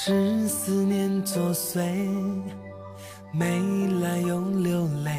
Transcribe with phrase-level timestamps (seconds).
[0.00, 1.82] 是思念作祟，
[3.32, 3.58] 没
[4.00, 5.10] 来由流泪，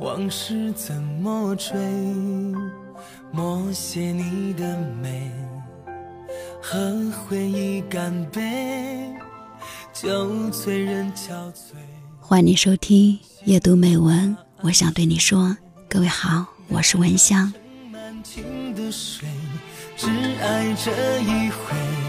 [0.00, 1.76] 往事怎么追？
[3.30, 5.30] 默写你的美，
[6.62, 9.12] 和回忆干杯，
[9.92, 11.74] 酒醉人憔悴。
[12.18, 15.54] 欢迎收听阅读美文，我想对你说，
[15.86, 17.52] 各位好，我是文香。
[17.92, 19.28] 满情的水，
[19.98, 20.08] 只
[20.40, 22.07] 爱这一回。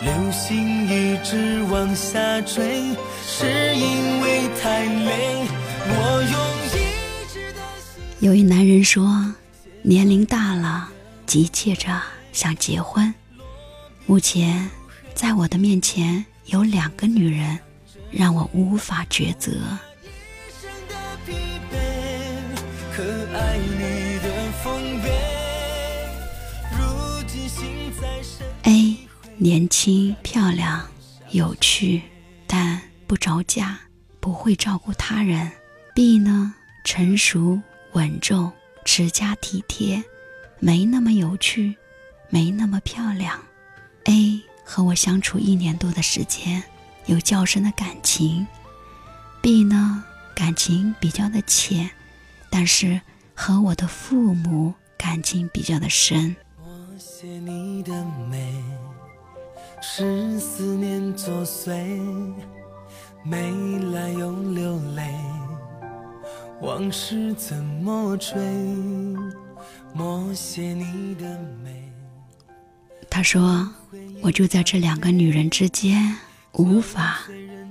[0.00, 2.82] 流星一直往下坠，
[3.26, 5.44] 是因为太累。
[5.90, 6.32] 我用
[6.66, 8.00] 一直的心。
[8.20, 9.34] 有一男人说，
[9.82, 10.88] 年龄大了，
[11.26, 12.00] 急切着
[12.32, 13.12] 想结婚。
[14.06, 14.70] 目前，
[15.14, 17.58] 在我的面前有两个女人，
[18.12, 19.50] 让我无法抉择。
[19.50, 20.06] 一
[20.62, 20.94] 生的
[21.26, 21.32] 疲
[21.72, 21.76] 惫，
[22.94, 23.02] 可
[23.36, 24.28] 爱你的
[24.62, 25.10] 丰碑。
[26.70, 28.06] 如今心在
[29.40, 30.84] 年轻漂亮
[31.30, 32.02] 有趣，
[32.48, 33.78] 但不着家，
[34.18, 35.48] 不会照顾他人。
[35.94, 37.60] B 呢，成熟
[37.92, 38.52] 稳重，
[38.84, 40.02] 持家体贴，
[40.58, 41.76] 没那么有趣，
[42.30, 43.38] 没那么漂亮。
[44.06, 46.60] A 和我相处一年多的时间，
[47.06, 48.44] 有较深的感情。
[49.40, 50.02] B 呢，
[50.34, 51.88] 感情比较的浅，
[52.50, 53.00] 但是
[53.34, 56.34] 和我的父母感情比较的深。
[56.60, 58.60] 我写你的美，
[59.80, 61.72] 是思念作祟，
[63.22, 63.50] 没
[63.92, 65.14] 来由流泪，
[66.60, 68.36] 往事怎么追？
[69.92, 71.90] 默写你的美。
[73.08, 73.68] 他说
[74.20, 76.16] ：“我就在这两个女人之间，
[76.52, 77.20] 无法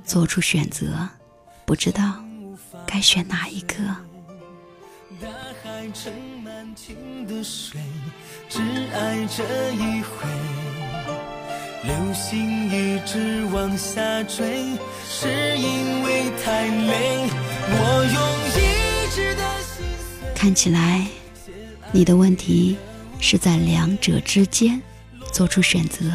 [0.04, 1.08] 做出选择，
[1.66, 2.24] 不知道
[2.86, 3.76] 该选哪一个。
[5.22, 5.28] 大
[5.64, 7.82] 海盛满情的水，
[8.50, 8.60] 只
[8.94, 10.77] 爱这一回。
[11.88, 14.78] 流星一直往下坠，
[15.10, 17.30] 是因为太累。
[17.70, 18.18] 我用
[18.58, 19.86] 一直的心。
[20.36, 21.08] 看起来，
[21.94, 22.76] 你的问题
[23.22, 24.82] 是在两者之间
[25.32, 26.12] 做出选择，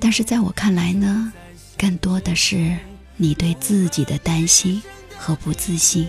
[0.00, 1.32] 但是在我看来呢，
[1.78, 2.76] 更多的是
[3.16, 4.82] 你对自己的担心
[5.16, 6.08] 和不自信。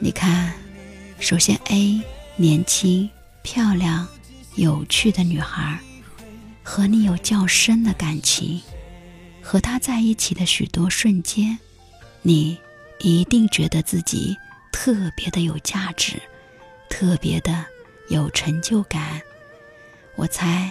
[0.00, 0.52] 你看，
[1.18, 1.98] 首先 A
[2.36, 3.08] 年轻、
[3.40, 4.06] 漂亮、
[4.56, 5.80] 有趣的女孩，
[6.72, 8.60] 和你有较深的感情，
[9.42, 11.58] 和他在一起的许多瞬间，
[12.22, 12.56] 你
[13.00, 14.36] 一定觉得自己
[14.70, 16.22] 特别的有价值，
[16.88, 17.66] 特别的
[18.08, 19.20] 有成就感。
[20.14, 20.70] 我猜，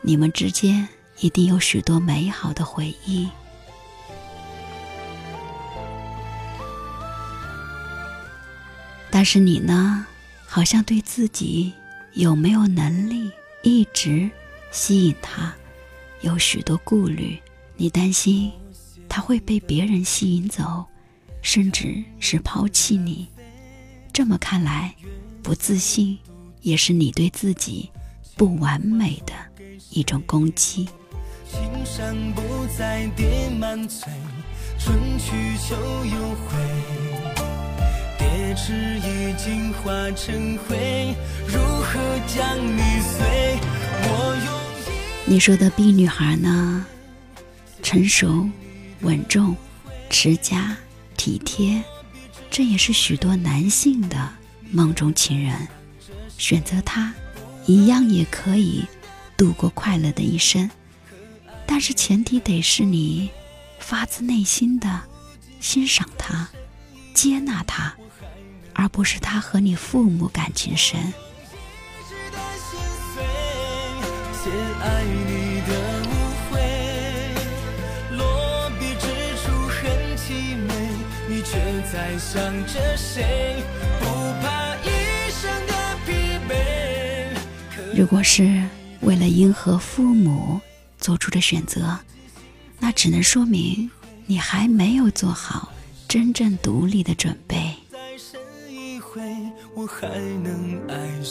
[0.00, 0.88] 你们之间
[1.18, 3.28] 一定有许多美好的回忆。
[9.10, 10.06] 但是你呢，
[10.46, 11.70] 好像对自己
[12.14, 13.30] 有没有能力
[13.62, 14.30] 一直
[14.74, 15.54] 吸引他，
[16.22, 17.38] 有许多顾虑。
[17.76, 18.50] 你担心
[19.08, 20.84] 他会被别人吸引走，
[21.42, 23.28] 甚至是抛弃你。
[24.12, 24.92] 这么看来，
[25.44, 26.18] 不自信
[26.60, 27.88] 也是你对自己
[28.36, 29.32] 不完美的
[29.90, 30.88] 一种攻击。
[31.48, 32.42] 青山不
[32.76, 34.12] 再叠满翠，
[34.80, 36.58] 春去秋又回。
[38.18, 41.14] 蝶翅已经化成灰，
[41.46, 43.58] 如何将你随？
[44.06, 44.10] 我
[44.46, 44.53] 用
[45.26, 46.84] 你说的 B 女孩呢？
[47.82, 48.46] 成熟、
[49.00, 49.56] 稳重、
[50.10, 50.76] 持家、
[51.16, 51.82] 体贴，
[52.50, 54.30] 这也是许多男性的
[54.70, 55.66] 梦中情人。
[56.36, 57.14] 选择她，
[57.64, 58.84] 一样也可以
[59.34, 60.70] 度过快乐的一生。
[61.66, 63.30] 但是前提得是你
[63.78, 65.00] 发自内心的
[65.58, 66.46] 欣赏他、
[67.14, 67.94] 接纳他，
[68.74, 71.14] 而不是他和你父母感情深。
[74.44, 75.72] 写爱你的
[76.04, 76.12] 误
[76.50, 76.60] 会。
[78.14, 79.06] 落笔之
[79.42, 80.70] 处很凄美，
[81.26, 81.56] 你却
[81.90, 83.56] 在想着谁？
[84.00, 84.04] 不
[84.42, 85.72] 怕一生的
[86.04, 86.12] 疲
[86.46, 87.98] 惫。
[87.98, 88.62] 如果是
[89.00, 90.60] 为了迎合父母
[90.98, 91.98] 做出的选择，
[92.78, 93.90] 那只能说明
[94.26, 95.72] 你还没有做好
[96.06, 97.74] 真正独立的准备。
[97.90, 98.38] 再深
[98.68, 99.22] 一回，
[99.74, 100.06] 我还
[100.42, 101.23] 能爱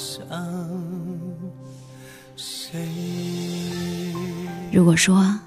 [4.73, 5.39] 如果说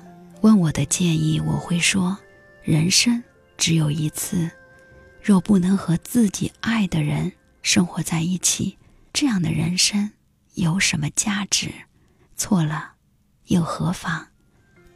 [0.43, 2.17] 问我的建议，我会说：
[2.63, 3.21] 人生
[3.59, 4.49] 只有一次，
[5.21, 8.79] 若不能和自己爱的人生活在一起，
[9.13, 10.09] 这样的人生
[10.55, 11.73] 有什么价值？
[12.37, 12.93] 错了
[13.47, 14.25] 又何妨？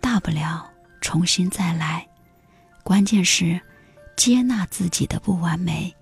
[0.00, 2.06] 大不了重新再来。
[2.84, 3.60] 关键是
[4.16, 5.92] 接纳自己的不完美，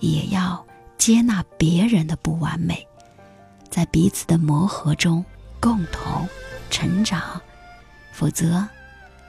[0.00, 0.66] 也要
[0.96, 2.88] 接纳别人的不完美，
[3.68, 5.22] 在彼此的磨合中
[5.60, 6.26] 共同
[6.70, 7.38] 成长，
[8.18, 8.66] 否则，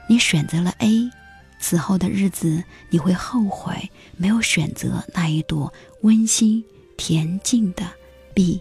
[0.08, 1.08] 你选择了 A，
[1.60, 6.64] 此后的日子你会后悔没有选择那一朵温馨
[6.98, 7.88] 恬静的
[8.34, 8.60] B。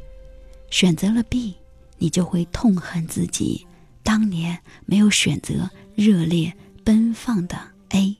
[0.70, 1.56] 选择了 B，
[1.98, 3.66] 你就会痛恨自己
[4.04, 6.54] 当年没有选择热烈
[6.84, 7.58] 奔放的
[7.90, 8.16] A。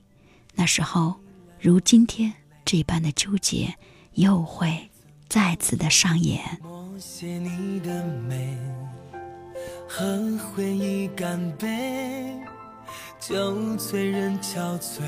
[0.56, 1.14] 那时候，
[1.60, 2.32] 如今天
[2.64, 3.72] 这般的纠结
[4.14, 4.90] 又会
[5.28, 6.60] 再次的上演。
[9.92, 12.32] 和回忆干杯，
[13.18, 15.02] 酒醉人憔悴，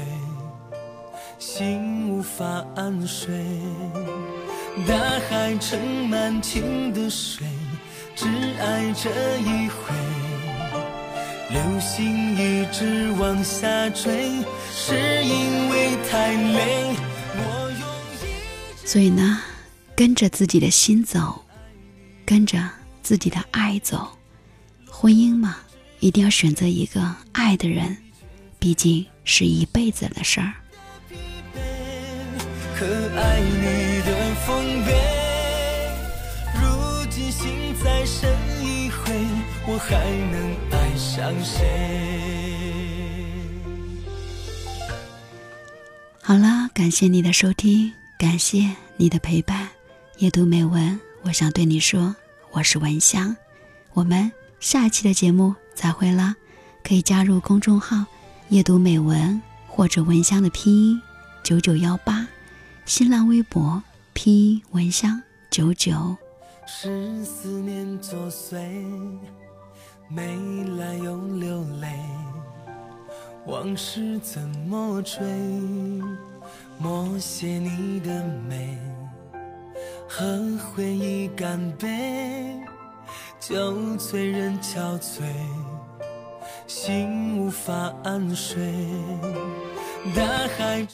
[1.39, 2.45] 心无法
[2.75, 3.33] 安睡。
[4.85, 4.99] 大
[5.31, 7.47] 海盛满情的水，
[8.17, 8.27] 只
[8.59, 9.09] 爱这
[9.39, 9.95] 一回。
[11.51, 14.43] 流星一直往下坠，
[14.75, 16.97] 是因为太累。
[17.37, 17.89] 我用
[18.19, 19.39] 一所以呢，
[19.95, 21.45] 跟着自己的心走，
[22.27, 22.59] 跟着
[23.01, 24.09] 自己的爱走。
[25.03, 25.57] 婚姻嘛，
[25.99, 27.97] 一定要选择一个爱的人，
[28.61, 30.55] 毕竟是一辈子的事儿。
[32.77, 32.87] 可
[33.21, 34.93] 爱你的丰碑，
[36.55, 38.31] 如今心再深
[38.65, 39.13] 一回，
[39.67, 39.99] 我还
[40.31, 41.67] 能爱上谁？
[46.23, 49.69] 好了，感谢你的收听，感谢你的陪伴。
[50.19, 52.15] 夜读美文，我想对你说，
[52.53, 53.37] 我是文香，
[53.95, 54.31] 我们。
[54.63, 56.37] 下期的节目再会了，
[56.85, 58.07] 可以加入公众号
[58.51, 61.03] “阅读美文”或者“蚊香”的拼音
[61.43, 62.29] “九九幺八”，
[62.87, 63.83] 新浪微博
[64.13, 65.21] 拼音“蚊香
[65.51, 66.17] 九九”。
[66.65, 68.57] 是思念作祟，
[70.09, 70.37] 没
[70.79, 71.89] 来由流泪，
[73.47, 75.21] 往事怎么追？
[76.79, 78.79] 默写你的美，
[80.09, 82.57] 和回忆干杯。
[83.45, 85.25] 酒醉人憔悴
[86.69, 88.73] 心无法安睡
[90.15, 90.23] 大
[90.57, 90.85] 海